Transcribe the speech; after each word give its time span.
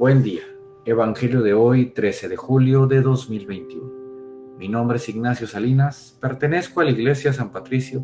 Buen 0.00 0.22
día. 0.22 0.40
Evangelio 0.86 1.42
de 1.42 1.52
hoy, 1.52 1.90
13 1.90 2.30
de 2.30 2.36
julio 2.38 2.86
de 2.86 3.02
2021. 3.02 4.56
Mi 4.56 4.66
nombre 4.66 4.96
es 4.96 5.06
Ignacio 5.10 5.46
Salinas, 5.46 6.16
pertenezco 6.18 6.80
a 6.80 6.84
la 6.84 6.92
Iglesia 6.92 7.34
San 7.34 7.52
Patricio 7.52 8.02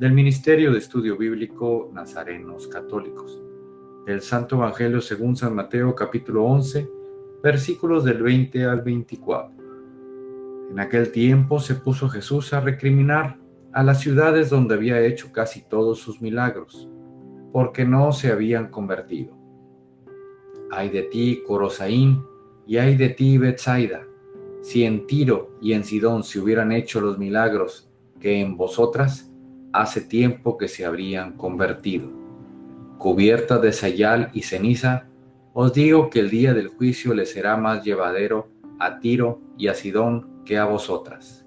del 0.00 0.10
Ministerio 0.10 0.72
de 0.72 0.78
Estudio 0.78 1.16
Bíblico 1.16 1.88
Nazarenos 1.94 2.66
Católicos. 2.66 3.40
El 4.08 4.22
Santo 4.22 4.56
Evangelio 4.56 5.00
según 5.00 5.36
San 5.36 5.54
Mateo 5.54 5.94
capítulo 5.94 6.44
11, 6.46 6.90
versículos 7.44 8.02
del 8.02 8.24
20 8.24 8.64
al 8.64 8.80
24. 8.80 9.54
En 10.72 10.80
aquel 10.80 11.12
tiempo 11.12 11.60
se 11.60 11.76
puso 11.76 12.08
Jesús 12.08 12.52
a 12.54 12.60
recriminar 12.60 13.38
a 13.72 13.84
las 13.84 14.00
ciudades 14.00 14.50
donde 14.50 14.74
había 14.74 15.00
hecho 15.00 15.30
casi 15.30 15.60
todos 15.60 16.00
sus 16.00 16.20
milagros, 16.20 16.90
porque 17.52 17.84
no 17.84 18.10
se 18.10 18.32
habían 18.32 18.68
convertido 18.68 19.35
Ay 20.70 20.88
de 20.88 21.02
ti, 21.02 21.42
Corosaín, 21.46 22.24
y 22.66 22.78
ay 22.78 22.96
de 22.96 23.10
ti, 23.10 23.38
Betsaida, 23.38 24.06
si 24.62 24.84
en 24.84 25.06
Tiro 25.06 25.56
y 25.60 25.72
en 25.74 25.84
Sidón 25.84 26.24
se 26.24 26.40
hubieran 26.40 26.72
hecho 26.72 27.00
los 27.00 27.18
milagros 27.18 27.88
que 28.20 28.40
en 28.40 28.56
vosotras 28.56 29.30
hace 29.72 30.00
tiempo 30.00 30.58
que 30.58 30.66
se 30.68 30.84
habrían 30.84 31.36
convertido. 31.36 32.10
Cubierta 32.98 33.58
de 33.58 33.72
sayal 33.72 34.30
y 34.32 34.42
ceniza, 34.42 35.06
os 35.52 35.72
digo 35.72 36.10
que 36.10 36.20
el 36.20 36.30
día 36.30 36.52
del 36.54 36.68
juicio 36.68 37.14
le 37.14 37.26
será 37.26 37.56
más 37.56 37.84
llevadero 37.84 38.48
a 38.80 38.98
Tiro 38.98 39.40
y 39.56 39.68
a 39.68 39.74
Sidón 39.74 40.42
que 40.44 40.58
a 40.58 40.64
vosotras. 40.64 41.46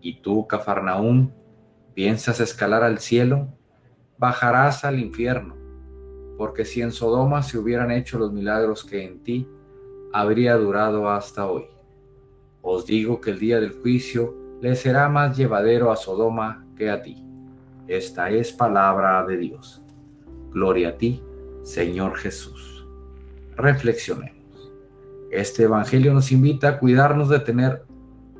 Y 0.00 0.22
tú, 0.22 0.46
Cafarnaún, 0.46 1.34
piensas 1.94 2.40
escalar 2.40 2.82
al 2.82 2.98
cielo, 2.98 3.48
bajarás 4.18 4.84
al 4.84 4.98
infierno 4.98 5.67
porque 6.38 6.64
si 6.64 6.80
en 6.80 6.92
Sodoma 6.92 7.42
se 7.42 7.58
hubieran 7.58 7.90
hecho 7.90 8.16
los 8.16 8.32
milagros 8.32 8.84
que 8.84 9.04
en 9.04 9.18
ti, 9.24 9.48
habría 10.12 10.54
durado 10.54 11.10
hasta 11.10 11.46
hoy. 11.46 11.64
Os 12.62 12.86
digo 12.86 13.20
que 13.20 13.32
el 13.32 13.40
día 13.40 13.60
del 13.60 13.72
juicio 13.72 14.36
le 14.62 14.76
será 14.76 15.08
más 15.08 15.36
llevadero 15.36 15.90
a 15.90 15.96
Sodoma 15.96 16.64
que 16.76 16.90
a 16.90 17.02
ti. 17.02 17.24
Esta 17.88 18.30
es 18.30 18.52
palabra 18.52 19.24
de 19.26 19.36
Dios. 19.36 19.82
Gloria 20.52 20.90
a 20.90 20.96
ti, 20.96 21.22
Señor 21.64 22.16
Jesús. 22.16 22.86
Reflexionemos. 23.56 24.72
Este 25.32 25.64
Evangelio 25.64 26.14
nos 26.14 26.30
invita 26.30 26.68
a 26.68 26.78
cuidarnos 26.78 27.28
de 27.28 27.40
tener 27.40 27.82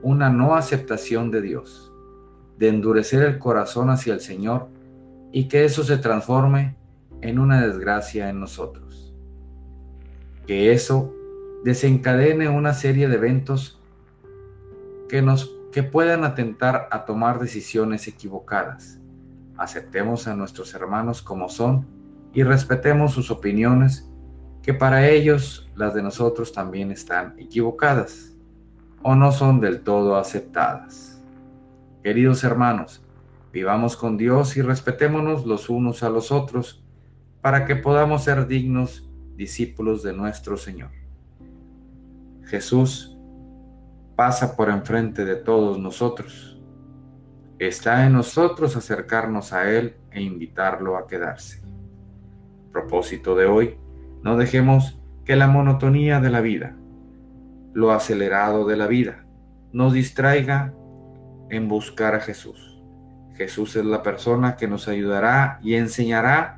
una 0.03 0.31
no 0.31 0.55
aceptación 0.55 1.33
de 1.33 1.43
Dios, 1.43 1.93
de 2.59 2.69
endurecer 2.69 3.25
el 3.25 3.41
corazón 3.41 3.91
hacia 3.91 4.15
el 4.15 4.21
Señor 4.21 4.69
y 5.33 5.49
que 5.49 5.65
eso 5.65 5.83
se 5.83 5.99
transforme 5.99 6.78
en 7.21 7.39
una 7.39 7.67
desgracia 7.67 8.29
en 8.29 8.41
nosotros. 8.41 9.15
Que 10.47 10.73
eso 10.73 11.15
desencadene 11.65 12.49
una 12.49 12.73
serie 12.75 13.09
de 13.09 13.17
eventos 13.17 13.81
que 15.09 15.23
nos 15.23 15.55
que 15.73 15.83
puedan 15.83 16.25
atentar 16.25 16.89
a 16.91 17.05
tomar 17.05 17.39
decisiones 17.39 18.09
equivocadas. 18.09 18.99
Aceptemos 19.57 20.27
a 20.27 20.35
nuestros 20.35 20.75
hermanos 20.75 21.23
como 21.23 21.49
son 21.49 21.87
y 22.33 22.43
respetemos 22.43 23.13
sus 23.13 23.31
opiniones, 23.31 24.11
que 24.63 24.75
para 24.75 25.09
ellos 25.09 25.71
las 25.75 25.95
de 25.95 26.03
nosotros 26.03 26.53
también 26.53 26.91
están 26.91 27.35
equivocadas 27.39 28.37
o 29.03 29.15
no 29.15 29.31
son 29.33 29.61
del 29.61 29.83
todo 29.83 30.17
aceptadas. 30.17 31.23
Queridos 32.03 32.45
hermanos, 32.45 33.03
vivamos 33.53 33.97
con 33.97 34.17
Dios 34.17 34.57
y 34.57 34.63
respetémonos 34.63 35.47
los 35.47 35.69
unos 35.69 36.03
a 36.03 36.11
los 36.11 36.33
otros 36.33 36.83
para 37.41 37.65
que 37.65 37.77
podamos 37.77 38.25
ser 38.25 38.47
dignos 38.47 39.09
discípulos 39.37 40.03
de 40.03 40.13
nuestro 40.13 40.57
Señor. 40.57 40.91
Jesús 42.45 43.17
pasa 44.17 44.57
por 44.57 44.69
enfrente 44.69 45.25
de 45.25 45.37
todos 45.37 45.79
nosotros. 45.79 46.61
Está 47.59 48.07
en 48.07 48.15
nosotros 48.15 48.77
acercarnos 48.77 49.53
a 49.53 49.71
Él 49.71 49.97
e 50.11 50.23
invitarlo 50.23 50.97
a 50.97 51.07
quedarse. 51.07 51.63
Propósito 52.73 53.37
de 53.37 53.47
hoy, 53.47 53.79
no 54.23 54.37
dejemos 54.37 55.01
que 55.25 55.37
la 55.37 55.47
monotonía 55.47 56.21
de 56.21 56.31
la 56.31 56.41
vida, 56.41 56.77
lo 57.75 57.93
acelerado 57.93 58.67
de 58.67 58.77
la 58.77 58.87
vida, 58.87 59.27
nos 59.73 59.93
distraiga 59.93 60.75
en 61.51 61.69
buscar 61.69 62.15
a 62.15 62.21
Jesús. 62.21 62.83
Jesús 63.35 63.77
es 63.77 63.85
la 63.85 64.03
persona 64.03 64.57
que 64.57 64.67
nos 64.67 64.89
ayudará 64.89 65.61
y 65.63 65.75
enseñará 65.75 66.58